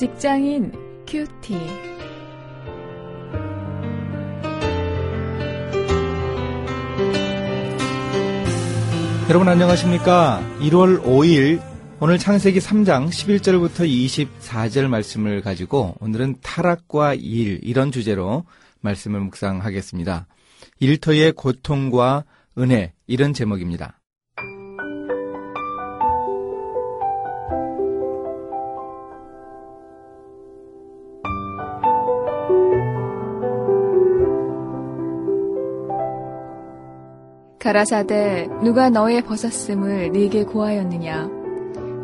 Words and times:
직장인 0.00 0.72
큐티. 1.06 1.54
여러분 9.28 9.46
안녕하십니까? 9.46 10.40
1월 10.60 11.02
5일 11.04 11.60
오늘 12.00 12.16
창세기 12.16 12.60
3장 12.60 13.08
11절부터 13.08 13.86
24절 14.40 14.86
말씀을 14.88 15.42
가지고 15.42 15.94
오늘은 16.00 16.36
타락과 16.42 17.12
일 17.12 17.60
이런 17.62 17.92
주제로 17.92 18.46
말씀을 18.80 19.20
묵상하겠습니다. 19.20 20.26
일터의 20.78 21.32
고통과 21.32 22.24
은혜 22.56 22.94
이런 23.06 23.34
제목입니다. 23.34 23.99
가라사대 37.60 38.48
누가 38.62 38.88
너의 38.88 39.20
벗었음을 39.22 40.12
네게 40.12 40.44
고하였느냐 40.44 41.28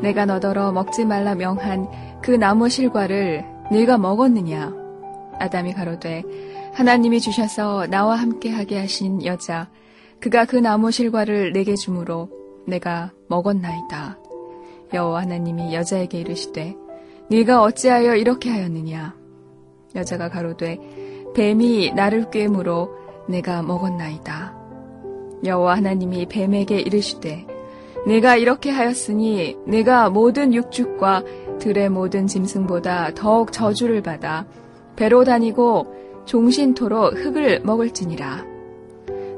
내가 0.02 0.26
너더러 0.26 0.70
먹지 0.72 1.06
말라 1.06 1.34
명한 1.34 2.20
그 2.20 2.30
나무 2.32 2.68
실과를 2.68 3.42
네가 3.72 3.96
먹었느냐 3.96 4.70
아담이 5.38 5.72
가로되 5.72 6.22
하나님이 6.74 7.20
주셔서 7.20 7.86
나와 7.86 8.16
함께 8.16 8.50
하게 8.50 8.78
하신 8.80 9.24
여자 9.24 9.68
그가 10.20 10.44
그 10.44 10.56
나무 10.56 10.90
실과를 10.90 11.54
내게 11.54 11.74
주므로 11.74 12.28
내가 12.66 13.10
먹었나이다 13.28 14.18
여호와 14.92 15.22
하나님이 15.22 15.74
여자에게 15.74 16.18
이르시되 16.20 16.74
네가 17.30 17.62
어찌하여 17.62 18.14
이렇게 18.16 18.50
하였느냐 18.50 19.14
여자가 19.94 20.28
가로되 20.28 20.76
뱀이 21.34 21.92
나를 21.94 22.28
꿰므로 22.30 22.90
내가 23.26 23.62
먹었나이다 23.62 24.45
여호와 25.44 25.76
하나님이 25.76 26.26
뱀에게 26.26 26.78
이르시되 26.80 27.46
내가 28.06 28.36
이렇게 28.36 28.70
하였으니 28.70 29.56
내가 29.66 30.08
모든 30.10 30.54
육축과 30.54 31.24
들의 31.58 31.88
모든 31.88 32.26
짐승보다 32.26 33.10
더욱 33.14 33.52
저주를 33.52 34.02
받아 34.02 34.46
배로 34.94 35.24
다니고 35.24 35.94
종신토로 36.24 37.10
흙을 37.12 37.60
먹을지니라 37.64 38.46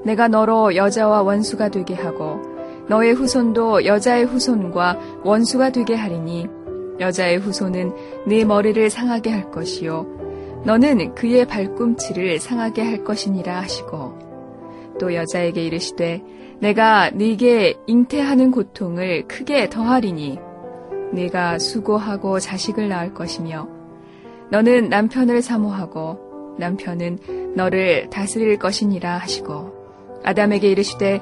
내가 0.05 0.29
너로 0.29 0.77
여자와 0.77 1.23
원수가 1.23 1.71
되게 1.71 1.95
하고 1.95 2.41
너의 2.89 3.13
후손도 3.15 3.85
여자의 3.85 4.25
후손과 4.25 4.99
원수가 5.25 5.71
되게 5.71 5.95
하리니 5.95 6.47
여자의 7.01 7.39
후손은 7.39 7.93
네 8.27 8.45
머리를 8.45 8.89
상하게 8.91 9.31
할 9.31 9.51
것이요 9.51 10.19
너는 10.65 11.15
그의 11.15 11.47
발꿈치를 11.47 12.39
상하게 12.41 12.83
할 12.83 13.05
것이니라 13.05 13.61
하시고 13.61 14.28
또 14.99 15.15
여자에게 15.15 15.65
이르시되 15.65 16.21
내가 16.61 17.11
네게 17.11 17.75
잉태하는 17.87 18.51
고통을 18.51 19.27
크게 19.29 19.71
더하리니 19.71 20.39
네가 21.13 21.59
수고하고 21.59 22.39
자식을 22.41 22.89
낳을 22.89 23.15
것이며 23.15 23.69
너는 24.51 24.89
남편을 24.89 25.41
사모하고 25.41 26.57
남편은 26.59 27.53
너를 27.55 28.11
다스릴 28.11 28.59
것이니라 28.59 29.17
하시고 29.19 29.73
아담에게 30.25 30.69
이르시되 30.71 31.21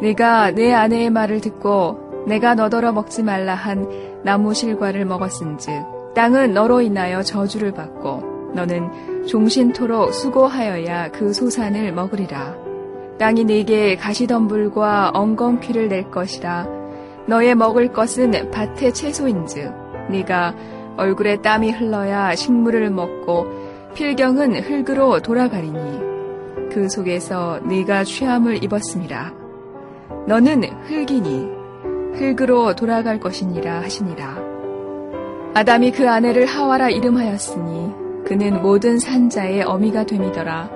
네가 0.00 0.52
내 0.52 0.72
아내의 0.72 1.10
말을 1.10 1.40
듣고 1.40 2.24
내가 2.26 2.54
너더러 2.54 2.92
먹지 2.92 3.22
말라 3.22 3.54
한 3.54 4.20
나무 4.24 4.54
실과를 4.54 5.04
먹었은즉 5.04 6.14
땅은 6.14 6.54
너로 6.54 6.80
인하여 6.80 7.22
저주를 7.22 7.72
받고 7.72 8.52
너는 8.54 9.26
종신토록 9.26 10.14
수고하여야 10.14 11.10
그 11.10 11.32
소산을 11.32 11.92
먹으리라. 11.92 12.65
땅이 13.18 13.44
네게 13.44 13.96
가시덤불과 13.96 15.10
엉겅퀴를 15.14 15.88
낼 15.88 16.10
것이라 16.10 16.66
너의 17.26 17.54
먹을 17.54 17.92
것은 17.92 18.50
밭의 18.50 18.92
채소인즉 18.92 19.72
네가 20.10 20.54
얼굴에 20.96 21.36
땀이 21.40 21.72
흘러야 21.72 22.34
식물을 22.34 22.90
먹고 22.90 23.46
필경은 23.94 24.56
흙으로 24.62 25.20
돌아가리니 25.20 26.00
그 26.70 26.88
속에서 26.90 27.60
네가 27.64 28.04
취함을 28.04 28.62
입었습니다 28.62 29.32
너는 30.28 30.64
흙이니 30.84 31.48
흙으로 32.14 32.74
돌아갈 32.76 33.18
것이니라 33.18 33.80
하시니라 33.82 34.44
아담이 35.54 35.90
그 35.92 36.08
아내를 36.08 36.44
하와라 36.44 36.90
이름하였으니 36.90 37.92
그는 38.26 38.60
모든 38.60 38.98
산자의 38.98 39.62
어미가 39.62 40.04
됨이더라 40.04 40.75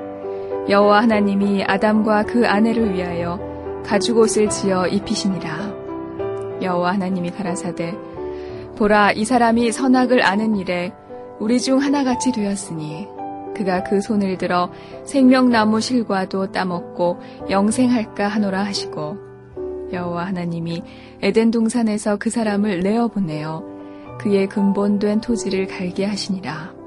여호와 0.68 1.02
하나님이 1.02 1.64
아담과 1.64 2.24
그 2.24 2.46
아내를 2.46 2.92
위하여 2.92 3.38
가죽옷을 3.86 4.50
지어 4.50 4.86
입히시니라. 4.86 5.74
여호와 6.62 6.92
하나님이 6.92 7.30
가라사대 7.30 7.94
보라 8.76 9.12
이 9.12 9.24
사람이 9.24 9.72
선악을 9.72 10.22
아는 10.24 10.56
일에 10.56 10.92
우리 11.38 11.58
중 11.60 11.78
하나같이 11.78 12.32
되었으니 12.32 13.08
그가 13.56 13.82
그 13.84 14.00
손을 14.00 14.38
들어 14.38 14.70
생명나무 15.06 15.80
실과도 15.80 16.52
따먹고 16.52 17.18
영생할까 17.48 18.28
하노라 18.28 18.62
하시고 18.62 19.16
여호와 19.92 20.26
하나님이 20.26 20.82
에덴 21.22 21.50
동산에서 21.50 22.16
그 22.16 22.30
사람을 22.30 22.80
내어 22.80 23.08
보내어 23.08 23.64
그의 24.18 24.46
근본된 24.46 25.20
토지를 25.22 25.66
갈게 25.66 26.04
하시니라. 26.04 26.79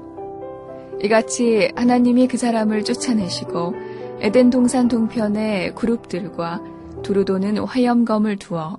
이같이 1.04 1.70
하나님이 1.76 2.26
그 2.28 2.38
사람을 2.38 2.82
쫓아내시고 2.82 3.74
에덴 4.20 4.48
동산 4.48 4.88
동편의 4.88 5.74
그룹들과 5.74 6.62
두루도는 7.02 7.58
화염검을 7.58 8.38
두어 8.38 8.78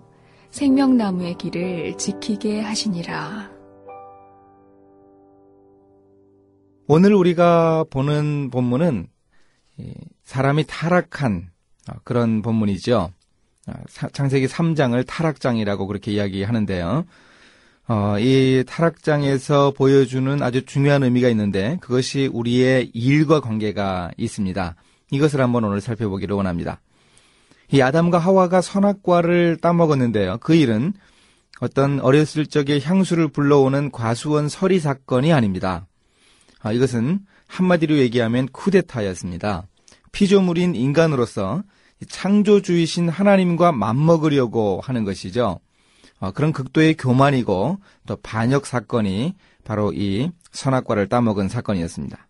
생명나무의 0.49 1.35
길을 1.37 1.97
지키게 1.99 2.61
하시니라. 2.61 3.51
오늘 6.87 7.13
우리가 7.13 7.85
보는 7.91 8.49
본문은 8.49 9.07
사람이 10.23 10.65
타락한 10.67 11.51
아, 11.87 11.93
그런 12.03 12.41
본문이죠. 12.41 13.11
아, 13.67 13.73
창세기 14.13 14.47
3장을 14.47 15.03
타락장이라고 15.05 15.85
그렇게 15.85 16.11
이야기하는데요. 16.13 17.05
어, 17.87 18.17
이 18.17 18.63
타락장에서 18.65 19.69
보여주는 19.71 20.41
아주 20.41 20.65
중요한 20.65 21.03
의미가 21.03 21.29
있는데 21.29 21.77
그것이 21.81 22.29
우리의 22.33 22.89
일과 22.93 23.39
관계가 23.39 24.09
있습니다. 24.17 24.75
이것을 25.11 25.39
한번 25.41 25.65
오늘 25.65 25.81
살펴보기로 25.81 26.35
원합니다. 26.37 26.81
이 27.71 27.81
아담과 27.81 28.17
하와가 28.17 28.61
선악과를 28.61 29.57
따먹었는데요. 29.61 30.37
그 30.39 30.55
일은 30.55 30.93
어떤 31.59 31.99
어렸을 31.99 32.47
적에 32.47 32.79
향수를 32.79 33.27
불러오는 33.27 33.91
과수원 33.91 34.49
서리 34.49 34.79
사건이 34.79 35.31
아닙니다. 35.31 35.85
아, 36.63 36.71
이것은 36.71 37.19
한마디로 37.47 37.97
얘기하면 37.99 38.47
쿠데타였습니다. 38.51 39.67
피조물인 40.11 40.73
인간으로서 40.73 41.61
창조주이신 42.09 43.09
하나님과 43.09 43.71
맞먹으려고 43.73 44.81
하는 44.83 45.03
것이죠. 45.05 45.59
어, 46.25 46.31
그런 46.31 46.51
극도의 46.51 46.95
교만이고 46.97 47.77
또 48.07 48.15
반역 48.17 48.65
사건이 48.65 49.35
바로 49.63 49.93
이 49.93 50.31
선악과를 50.51 51.07
따먹은 51.09 51.49
사건이었습니다. 51.49 52.27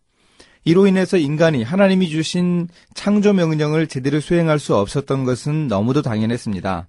이로 0.68 0.88
인해서 0.88 1.16
인간이 1.18 1.64
하나님이 1.64 2.10
주신 2.10 2.68
창조 2.94 3.32
명령을 3.34 3.88
제대로 3.88 4.20
수행할 4.20 4.60
수 4.60 4.76
없었던 4.76 5.24
것은 5.24 5.68
너무도 5.70 6.02
당연했습니다. 6.02 6.88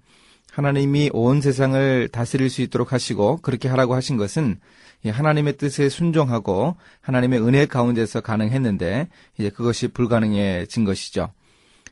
하나님이 0.51 1.11
온 1.13 1.39
세상을 1.39 2.09
다스릴 2.11 2.49
수 2.49 2.61
있도록 2.63 2.91
하시고 2.91 3.37
그렇게 3.43 3.69
하라고 3.69 3.93
하신 3.95 4.17
것은 4.17 4.59
하나님의 5.07 5.57
뜻에 5.57 5.87
순종하고 5.89 6.75
하나님의 7.01 7.41
은혜 7.45 7.67
가운데서 7.67 8.19
가능했는데 8.21 9.07
이제 9.37 9.49
그것이 9.51 9.89
불가능해진 9.89 10.83
것이죠. 10.83 11.29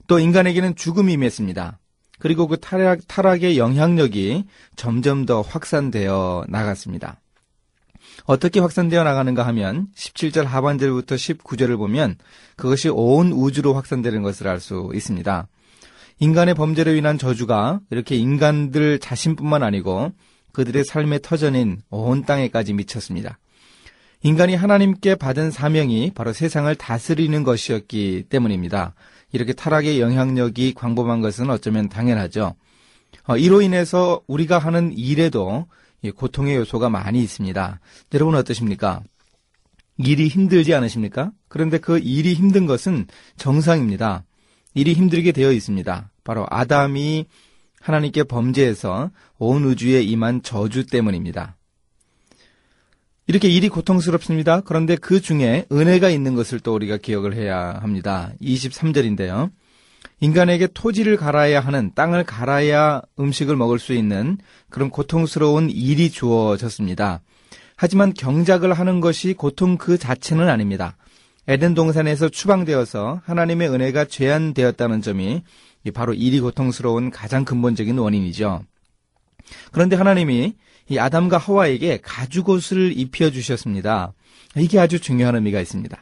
또 0.07 0.17
인간에게는 0.19 0.75
죽음이 0.75 1.13
임했습니다. 1.13 1.79
그리고 2.19 2.47
그 2.47 2.57
타락, 2.59 2.99
타락의 3.07 3.57
영향력이 3.57 4.45
점점 4.75 5.25
더 5.25 5.41
확산되어 5.41 6.45
나갔습니다. 6.47 7.19
어떻게 8.25 8.59
확산되어 8.59 9.03
나가는가 9.03 9.45
하면 9.47 9.87
17절 9.95 10.43
하반절부터 10.43 11.15
19절을 11.15 11.77
보면 11.77 12.15
그것이 12.55 12.89
온 12.89 13.31
우주로 13.31 13.73
확산되는 13.75 14.21
것을 14.23 14.47
알 14.47 14.55
수 14.59 14.89
있습니다. 14.95 15.47
인간의 16.19 16.55
범죄로 16.55 16.93
인한 16.95 17.17
저주가 17.17 17.81
이렇게 17.91 18.15
인간들 18.15 18.99
자신뿐만 18.99 19.63
아니고 19.63 20.11
그들의 20.53 20.85
삶의 20.85 21.19
터전인 21.21 21.81
온 21.89 22.23
땅에까지 22.23 22.71
미쳤습니다. 22.73 23.37
인간이 24.25 24.55
하나님께 24.55 25.13
받은 25.13 25.51
사명이 25.51 26.13
바로 26.15 26.33
세상을 26.33 26.73
다스리는 26.77 27.43
것이었기 27.43 28.23
때문입니다. 28.27 28.95
이렇게 29.31 29.53
타락의 29.53 30.01
영향력이 30.01 30.73
광범한 30.73 31.21
것은 31.21 31.51
어쩌면 31.51 31.89
당연하죠. 31.89 32.55
어, 33.27 33.37
이로 33.37 33.61
인해서 33.61 34.23
우리가 34.25 34.57
하는 34.57 34.91
일에도 34.97 35.67
고통의 36.15 36.55
요소가 36.55 36.89
많이 36.89 37.21
있습니다. 37.21 37.79
여러분 38.15 38.33
어떠십니까? 38.33 39.03
일이 39.97 40.27
힘들지 40.27 40.73
않으십니까? 40.73 41.31
그런데 41.47 41.77
그 41.77 41.99
일이 41.99 42.33
힘든 42.33 42.65
것은 42.65 43.05
정상입니다. 43.37 44.25
일이 44.73 44.93
힘들게 44.93 45.33
되어 45.33 45.51
있습니다. 45.51 46.11
바로 46.23 46.47
아담이 46.49 47.27
하나님께 47.79 48.23
범죄해서 48.23 49.11
온 49.37 49.63
우주에 49.65 50.01
임한 50.01 50.41
저주 50.41 50.87
때문입니다. 50.87 51.57
이렇게 53.27 53.47
일이 53.49 53.69
고통스럽습니다. 53.69 54.61
그런데 54.61 54.95
그 54.95 55.19
중에 55.19 55.65
은혜가 55.71 56.09
있는 56.09 56.35
것을 56.35 56.59
또 56.59 56.75
우리가 56.75 56.97
기억을 56.97 57.33
해야 57.35 57.71
합니다. 57.81 58.29
23절인데요. 58.41 59.49
인간에게 60.19 60.67
토지를 60.73 61.17
갈아야 61.17 61.59
하는 61.59 61.91
땅을 61.95 62.23
갈아야 62.23 63.01
음식을 63.19 63.55
먹을 63.55 63.79
수 63.79 63.93
있는 63.93 64.37
그런 64.69 64.89
고통스러운 64.89 65.69
일이 65.71 66.11
주어졌습니다. 66.11 67.21
하지만 67.75 68.13
경작을 68.13 68.73
하는 68.73 69.01
것이 69.01 69.33
고통 69.33 69.75
그 69.77 69.97
자체는 69.97 70.47
아닙니다. 70.47 70.95
에덴 71.47 71.73
동산에서 71.73 72.29
추방되어서 72.29 73.21
하나님의 73.25 73.69
은혜가 73.69 74.05
제한되었다는 74.05 75.01
점이 75.01 75.41
바로 75.93 76.13
일이 76.13 76.39
고통스러운 76.39 77.09
가장 77.09 77.43
근본적인 77.45 77.97
원인이죠. 77.97 78.61
그런데 79.71 79.95
하나님이 79.95 80.53
이 80.89 80.99
아담과 80.99 81.37
하와에게 81.37 81.99
가죽옷을 82.01 82.97
입혀 82.97 83.31
주셨습니다. 83.31 84.13
이게 84.57 84.79
아주 84.79 84.99
중요한 84.99 85.35
의미가 85.35 85.59
있습니다. 85.59 85.97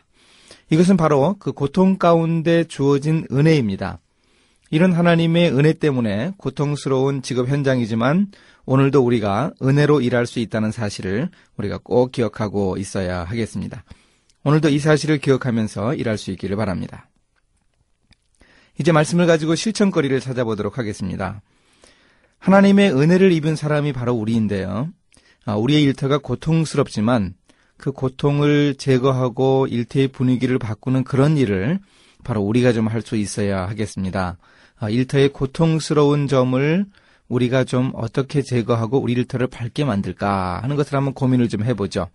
이것은 0.69 0.97
바로 0.97 1.35
그 1.39 1.51
고통 1.53 1.97
가운데 1.97 2.63
주어진 2.65 3.25
은혜입니다. 3.31 3.99
이런 4.71 4.91
하나님의 4.91 5.51
은혜 5.55 5.71
때문에 5.73 6.31
고통스러운 6.37 7.21
직업 7.21 7.47
현장이지만 7.47 8.31
오늘도 8.65 9.01
우리가 9.05 9.53
은혜로 9.61 10.01
일할 10.01 10.25
수 10.25 10.39
있다는 10.39 10.71
사실을 10.71 11.29
우리가 11.57 11.77
꼭 11.83 12.11
기억하고 12.11 12.77
있어야 12.77 13.23
하겠습니다. 13.23 13.83
오늘도 14.43 14.69
이 14.69 14.79
사실을 14.79 15.19
기억하면서 15.19 15.93
일할 15.95 16.17
수 16.17 16.31
있기를 16.31 16.55
바랍니다. 16.57 17.07
이제 18.79 18.91
말씀을 18.91 19.27
가지고 19.27 19.55
실천거리를 19.55 20.19
찾아보도록 20.19 20.77
하겠습니다. 20.79 21.41
하나님의 22.43 22.93
은혜를 22.93 23.31
입은 23.31 23.55
사람이 23.55 23.93
바로 23.93 24.11
우리인데요. 24.11 24.89
아, 25.45 25.55
우리의 25.55 25.83
일터가 25.83 26.17
고통스럽지만 26.17 27.35
그 27.77 27.93
고통을 27.93 28.75
제거하고 28.75 29.65
일터의 29.69 30.09
분위기를 30.09 30.59
바꾸는 30.59 31.05
그런 31.05 31.37
일을 31.37 31.79
바로 32.25 32.41
우리가 32.41 32.73
좀 32.73 32.87
할 32.89 33.01
수 33.01 33.15
있어야 33.15 33.61
하겠습니다. 33.69 34.37
아, 34.77 34.89
일터의 34.89 35.29
고통스러운 35.29 36.27
점을 36.27 36.85
우리가 37.29 37.63
좀 37.63 37.91
어떻게 37.95 38.41
제거하고 38.41 38.99
우리 39.01 39.13
일터를 39.13 39.47
밝게 39.47 39.85
만들까 39.85 40.59
하는 40.63 40.75
것을 40.75 40.97
한번 40.97 41.13
고민을 41.13 41.47
좀 41.49 41.63
해보죠. 41.63 42.09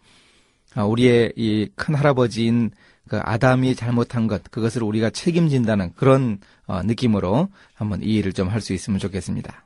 아, 0.75 0.85
우리의 0.85 1.33
이 1.37 1.69
큰 1.75 1.95
할아버지인 1.95 2.73
그 3.09 3.19
아담이 3.23 3.75
잘못한 3.77 4.27
것 4.27 4.43
그것을 4.51 4.83
우리가 4.83 5.09
책임진다는 5.09 5.95
그런 5.97 6.39
어, 6.67 6.83
느낌으로 6.83 7.49
한번 7.73 8.03
이해를 8.03 8.35
좀 8.35 8.49
할 8.51 8.61
수 8.61 8.75
있으면 8.75 8.99
좋겠습니다. 8.99 9.65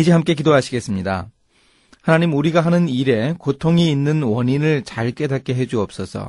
이제 0.00 0.12
함께 0.12 0.32
기도하시겠습니다. 0.34 1.28
하나님 2.00 2.32
우리가 2.32 2.62
하는 2.62 2.88
일에 2.88 3.34
고통이 3.38 3.90
있는 3.90 4.22
원인을 4.22 4.82
잘 4.82 5.10
깨닫게 5.12 5.54
해주옵소서. 5.54 6.26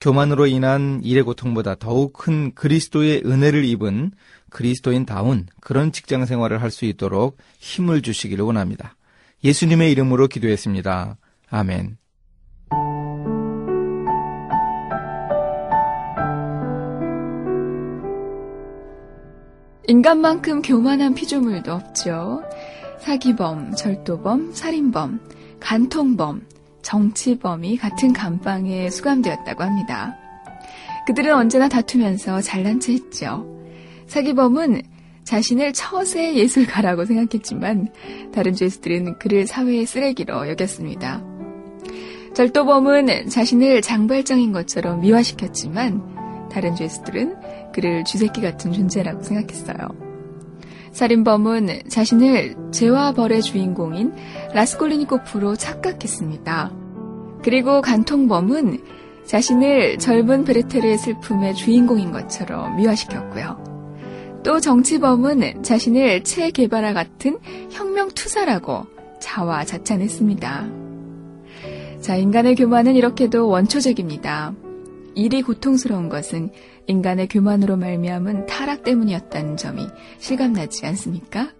교만으로 0.00 0.46
인한 0.46 1.00
일의 1.02 1.24
고통보다 1.24 1.74
더욱 1.80 2.12
큰 2.12 2.54
그리스도의 2.54 3.22
은혜를 3.26 3.64
입은 3.64 4.12
그리스도인다운 4.52 5.46
그런 5.60 5.90
직장 5.92 6.26
생활을 6.26 6.62
할 6.62 6.70
수 6.70 6.84
있도록 6.84 7.38
힘을 7.58 8.02
주시기를 8.02 8.44
원합니다. 8.44 8.94
예수님의 9.42 9.90
이름으로 9.92 10.28
기도했습니다. 10.28 11.16
아멘. 11.50 11.96
인간만큼 19.88 20.62
교만한 20.62 21.12
피조물도 21.14 21.72
없죠. 21.72 22.42
사기범, 23.02 23.72
절도범, 23.72 24.52
살인범, 24.54 25.20
간통범, 25.58 26.42
정치범이 26.82 27.76
같은 27.76 28.12
감방에 28.12 28.90
수감되었다고 28.90 29.62
합니다. 29.64 30.16
그들은 31.08 31.34
언제나 31.34 31.68
다투면서 31.68 32.40
잘난 32.40 32.78
체 32.78 32.92
했죠. 32.92 33.44
사기범은 34.06 34.82
자신을 35.24 35.72
처세 35.72 36.34
예술가라고 36.36 37.04
생각했지만 37.04 37.88
다른 38.32 38.52
죄수들은 38.54 39.18
그를 39.18 39.46
사회의 39.48 39.84
쓰레기로 39.84 40.48
여겼습니다. 40.50 41.22
절도범은 42.34 43.28
자신을 43.28 43.82
장발장인 43.82 44.52
것처럼 44.52 45.00
미화시켰지만 45.00 46.48
다른 46.52 46.74
죄수들은 46.76 47.72
그를 47.72 48.04
쥐새끼 48.04 48.40
같은 48.40 48.70
존재라고 48.72 49.22
생각했어요. 49.24 50.11
살인범은 50.92 51.82
자신을 51.88 52.54
죄와 52.70 53.12
벌의 53.12 53.42
주인공인 53.42 54.12
라스콜리니코프로 54.54 55.56
착각했습니다. 55.56 56.70
그리고 57.42 57.80
간통범은 57.80 58.78
자신을 59.26 59.98
젊은 59.98 60.44
베르테르의 60.44 60.98
슬픔의 60.98 61.54
주인공인 61.54 62.12
것처럼 62.12 62.76
미화시켰고요. 62.76 64.42
또 64.44 64.60
정치범은 64.60 65.62
자신을 65.62 66.24
체 66.24 66.50
개발화 66.50 66.92
같은 66.92 67.38
혁명투사라고 67.70 68.84
자화자찬했습니다. 69.20 70.66
자, 72.00 72.16
인간의 72.16 72.56
교만은 72.56 72.96
이렇게도 72.96 73.48
원초적입니다. 73.48 74.52
일이 75.14 75.42
고통스러운 75.42 76.08
것은 76.08 76.50
인간의 76.86 77.28
교만으로 77.28 77.76
말미암은 77.76 78.46
타락 78.46 78.82
때문이었다는 78.84 79.56
점이 79.56 79.86
실감나지 80.18 80.86
않습니까? 80.86 81.52